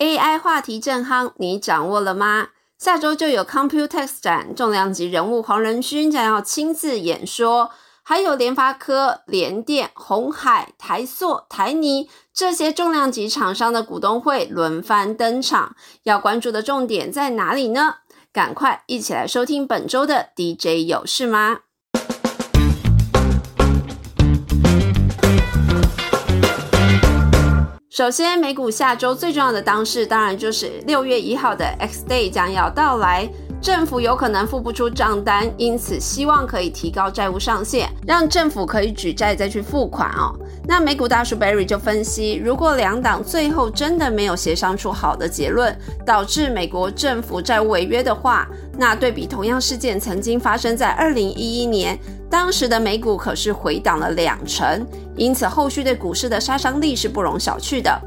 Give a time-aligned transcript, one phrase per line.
[0.00, 2.48] AI 话题正夯，你掌握了吗？
[2.78, 7.70] 下周就有 Computex 展，重量级人物黄仁勋将要亲自演说，
[8.02, 17.96] 还有联发科、联电、红海、台塑、台泥这些重量级厂商的股东会轮番登场，要关注的重点在哪里呢？
[18.32, 21.58] 赶快一起来收听本周的 DJ 有事吗？
[28.00, 33.28] 首先，美股下周最重要的当事，当然就是六月一号的 X Day 将要到来。
[33.60, 40.34] 政府有可能付不出账单，因此希望可以提高债务上限，让政府可以举债再去付款哦。
[40.66, 51.98] 那美股大叔 Barry 就分析，如果两党最后真的没有协商出好的结论，导致美国政府债务违约的话，那对比同样事件曾经发生在二零一一年，
[52.30, 54.86] 当时的美股可是回档了两成，
[55.16, 58.00] 因此后续对股市的杀伤力是不容小觑的。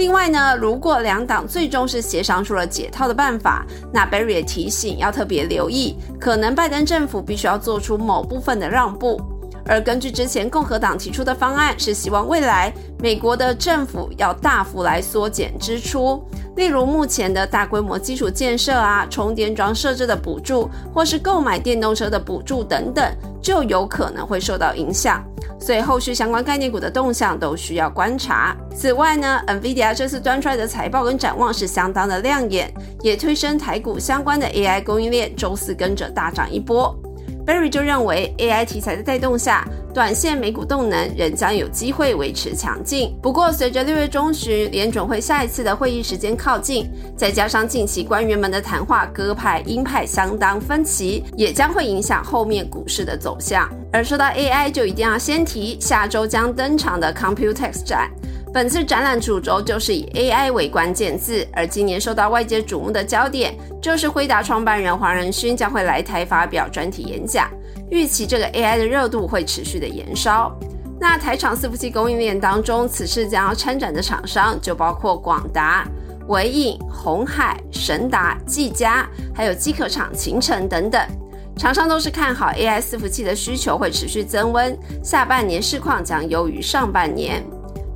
[0.00, 9.20] 另外呢，如果两党最终是协商出了解套的办法，那 Barry 也提醒要特别留意，可能拜登政府必须要做出某部分的让步。
[9.66, 16.24] 而根据之前共和党提出的方案，是希望未来美国的政府要大幅来缩减支出，
[16.56, 25.22] 例如目前的大规模基础建设啊、充电桩设置的补助，或是购买电动车的补助等等，就有可能会受到影响。
[25.60, 28.56] 所以后续相关概念股的动向都需要观察。
[28.74, 36.98] 此外呢，NVIDIA 这次端出来的财报跟展望是相当的亮眼，也推升台股相关的 AI 供应链周四跟着大涨一波。
[37.46, 43.14] Berry 就认为，AI 题材的带动下，短线美股动能仍将有机会维持强劲。
[43.20, 53.68] 不过，随着六月中旬联准会下一次的会议时间靠近，再加上近期官员们的谈话鸽派鹰派相当分歧，也将会影响后面股市的走向。
[53.92, 58.08] 而说到 AI，就一定要先提下周将登场的 Computex 展。
[58.52, 67.48] 本次展览主轴就是以 AI 为关键字，而今年受到外界瞩目的焦点就是辉达创办人黄仁勋将会来台发表专题演讲，
[67.90, 70.56] 预期这个 AI 的热度会持续的延烧。
[71.00, 75.86] 那台厂伺服器供应链当中，此次将要参展的厂商就包括广达、
[76.28, 81.00] 伟影、红海、神达、技嘉，还有机壳厂秦城等等，
[81.56, 87.42] 厂商都是看好 AI 伺服器的需求会持续增温，下半年市况将优于上半年。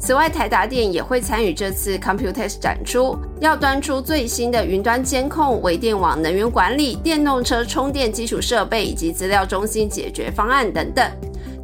[0.05, 11.11] 此外，台达电也会参与这次 Computex 展出，要端出最新的云端监控、微电网、能源管理、电动车充电基础设备以及资料中心解决方案等等。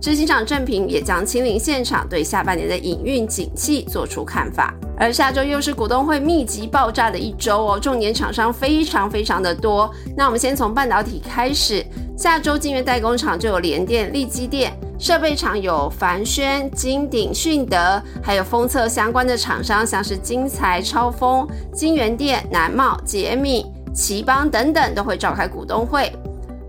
[0.00, 4.74] 执行长郑平也将亲临现场，对下半年的营运景气做出看法。
[4.96, 9.92] 而下周又是股东会密集爆炸的一周哦，重点厂商非常非常的多。
[10.16, 11.84] 那我们先从半导体开始，
[12.16, 14.72] 下周晶圆代工厂就有联电、立基电。
[15.00, 26.12] 设备厂有凡轩、金鼎、迅德，还有封测相关的厂商，像是金财、超风、金源电、南茂、杰米、奇邦等等，都会召开股东会。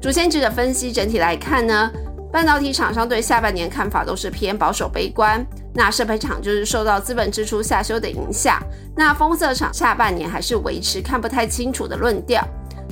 [0.02, 1.92] 主线值的分析整体来看呢，
[2.32, 5.46] 半导体厂商对下半年看法都是偏保守悲观。
[5.74, 8.58] 那设备厂就是受到资本支出下修的影响。
[8.96, 12.42] 那封测厂下半年还是维持看不太清楚的论调。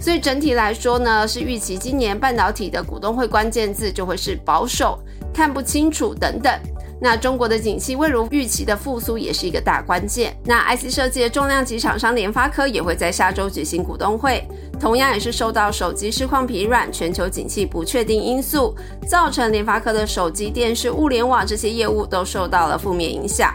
[0.02, 5.00] 所以整体来说呢，是预期今年半导体的股东会关键字就会是保守。
[5.32, 6.52] 看不清楚等等，
[7.00, 10.36] 那中国的景气未如预期的复苏也是一个大关键。
[10.44, 14.44] 那 IC 设计的重量级厂商联发科也会在下周举行股东会，
[14.80, 18.76] 同样也是受到手机市况疲软、全球景气不确定因素，
[19.08, 23.54] 造成联发科的手机、电视、物联网这些业务都受到了负面影响。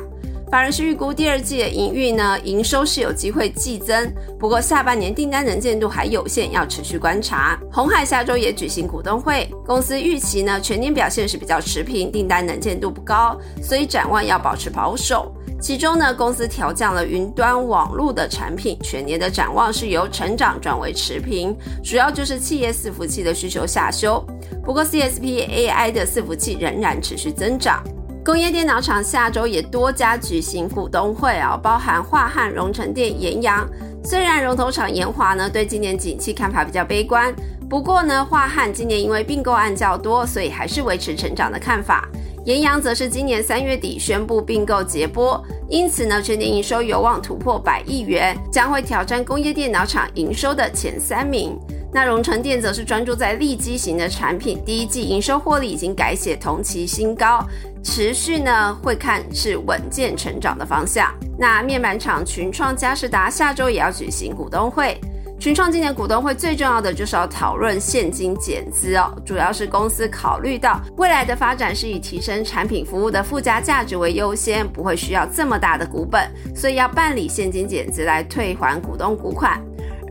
[0.54, 7.58] 法人是预估第二季的营运呢，营收是有机会季增，不过下半年订单能见度还有限，要持续观察。
[7.72, 15.34] 红海下周也举行股东会，公司预期呢全年表现是比较持平，订单能见度不高，所以展望要保持保守。
[15.60, 24.24] 其中呢，公司调降了云端网络的产品，全年的展望是由成长转为持平，主要就是企业伺服器的需求下修。
[24.64, 27.82] 不过 CSP AI 的伺服器仍然持续增长。
[28.24, 33.68] 工业电脑厂下周也多家举行股东会啊，包含华汉、荣成电、延阳。
[34.02, 37.34] 虽然龙头厂延华呢对今年景气看法比较悲观，
[37.68, 42.08] 不过呢华汉今年因为并购案较多，所以还是维持成长的看法。
[42.46, 51.58] 延阳则是今年三月底宣布并购捷波，因此呢全年营收有望突破百亿元，将会挑战工业电脑厂营收的前三名。
[51.94, 57.38] 那荣成电则是专注在立基型的产品，第一季营收获利已经改写同期新高。
[57.84, 61.14] 持续呢会看是稳健成长的方向。
[61.38, 64.98] 那面板厂群创嘉士达下周也要举行股东会，
[65.38, 79.62] 群创今年股东会最重要的就是要讨论现金减资哦，主要是公司考虑到未来的发展是以提升产品服务的附加价值为优先，不会需要这么大的股本，所以要办理现金减资来退还股东股款。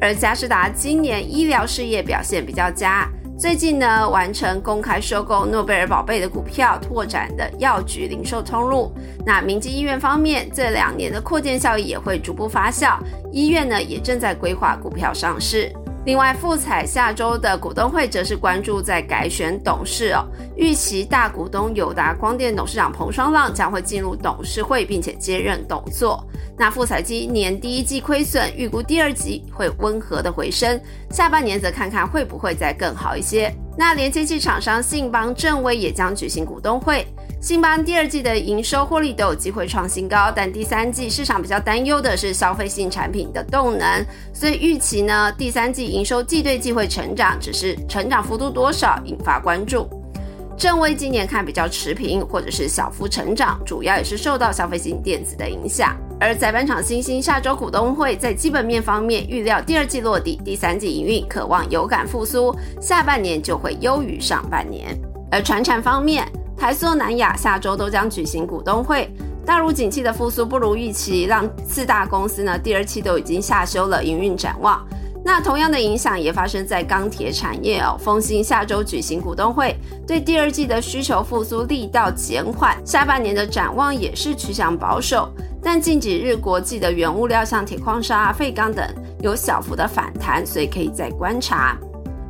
[0.03, 3.09] 而嘉士达今年医疗事业表现比较佳。
[3.39, 8.93] 最近呢，完成公开收购诺贝尔宝贝的股票，拓展的药局零售通路。
[9.25, 12.97] 那明基医院方面，这两年的扩建效益也会逐步发酵，
[13.31, 15.71] 医院呢也正在规划股票上市。
[16.05, 20.27] 另外，富彩下周的股东会则是关注在改选董事哦，
[20.57, 26.21] 预期大股东友达光电董事长彭双浪将会进入董事会，并且接任董座。
[26.57, 30.77] 那富彩今年第一季亏损，预估第二季会温和的回升，
[31.09, 33.49] 下半年则看看会不会再更好一些。
[33.77, 37.07] 那连接器厂商信邦正威也将举行股东会。
[37.43, 44.01] 信邦第二季的营收获利都有机会创新高，但第三季市场比较担忧的是消费性产品的动能，
[44.33, 49.89] 所以预期呢第三季营收季对季会成长，只是成长幅度多少引发关注。
[50.55, 55.97] 正威今年看比较持平或者是小幅成长，主要也是受到消费性电子的影响。
[56.21, 64.97] 而载板厂新兴下周股东会在基本面方面预料第二季落地，第三季营运渴望有感复苏，下半年就会优于上半年。
[65.29, 66.25] 而船产方面。
[66.63, 69.13] 台塑、南亚下周都将举行股东会。
[69.45, 74.81] 大陆景气的复苏不如预期，让四大公司呢第二期都已经下修了营运展望。
[75.25, 77.97] 那同样的影响也发生在钢铁产业哦。
[77.99, 79.75] 丰兴下周举行股东会，
[80.07, 85.29] 对第二季的需求复苏力道减缓，下半年的展望也是趋向保守。
[85.61, 88.87] 但近几日国际的原物料像铁矿砂、废钢等
[89.21, 91.77] 有小幅的反弹，所以可以再观察。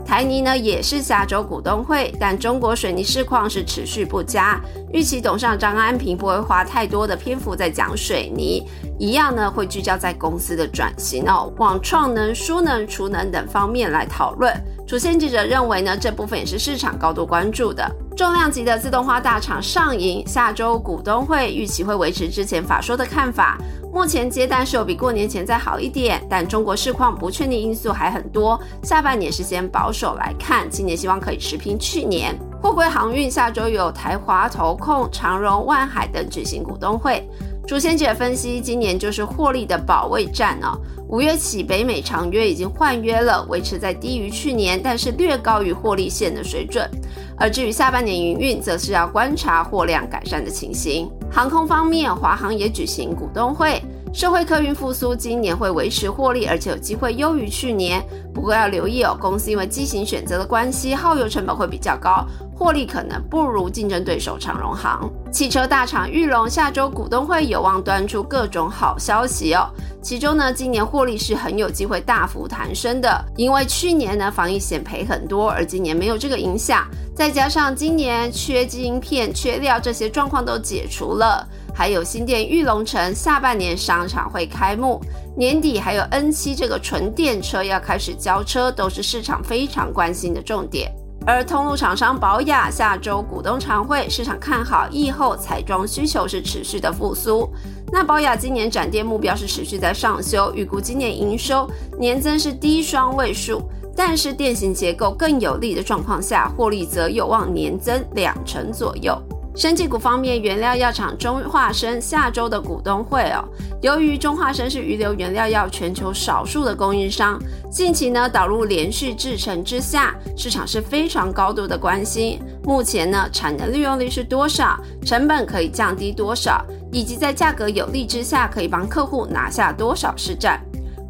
[0.06, 4.62] 台泥呢也是下周股东会，但中国水泥市况是持续不佳，
[4.92, 8.64] 预期董事长张安平不会花太多的篇幅在讲水泥，
[9.00, 14.54] 一样呢会聚焦在公司的转型哦，往创能、输能、储能等方面来讨论。
[14.94, 17.84] 主线记者认为呢，这部分也是市场高度关注的。
[18.16, 23.58] 重量级的自动化大厂上银下周股东会预期会维持之前法说的看法。
[23.92, 32.38] 目前接单是有比过年前再好一点，但中国市况不确定因素还很多，下半年是先保守来看，今年希望可以持平去年。
[32.62, 37.28] 货柜航运下周有台华投控、长荣、万海等举行股东会。
[37.66, 40.78] 朱先姐分析，今年就是获利的保卫战哦。
[41.08, 46.90] 五月起，北美长约已经换约了，维持在低于去年，但是略高于获利线的水准。
[47.38, 51.10] 而至于下半年营运，则是要观察货量改善的情形。
[51.32, 53.82] 航空方面，华航也举行股东会。
[54.14, 58.00] 社会客运复苏，今年会维持获利，而且有机会优于去年。
[58.32, 62.24] 不过要留意哦，公司因为机型选择的关系，耗油成本会比较高，
[62.56, 65.12] 获利可能不如竞争对手长荣航。
[65.32, 69.68] 汽车大厂裕隆下周股东会有望端出各种好消息哦。
[70.00, 81.48] 其中呢，今年获利是很有机会大幅弹升的，因为去年呢防疫险赔很多，而今年没有这个影响，再加上今年缺晶片、缺料这些状况都解除了。
[81.76, 85.00] 还有新店玉龙城下半年商场会开幕，
[85.38, 90.92] 年底还有 N 七这个纯电车要开始交车，都是市场非常关心的重点。
[91.26, 97.50] 而通路厂商宝雅下周股东常会，市场看好疫后彩妆需求是持续的复苏。
[97.92, 103.62] 那宝雅今年展店目标是持续在上修，预估今年营收年增是低双位数，
[103.96, 109.18] 但是电型结构更有利的状况下，获利则有望年增两成左右。
[109.56, 113.46] 生技股方面，原料药厂中化生下周的股东会哦。
[113.84, 122.42] 由于中化生是余留原料药全球少数的供应商，近期呢导入连续制程之下，市场是非常高度的关心。
[122.64, 124.76] 目前呢产能利用率是多少，
[125.06, 130.60] 成本可以降低多少，以及在价格有利之下可以帮客户拿下多少市占。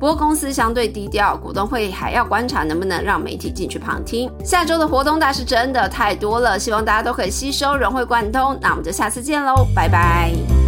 [0.03, 4.29] 不过公司相对低调，股东会还要观察能不能让媒体进去旁听。
[4.43, 8.59] 下周的活动大是真的太多了，希望大家都可以吸收融会贯通。
[8.61, 10.62] 那我们就下次见喽，拜拜。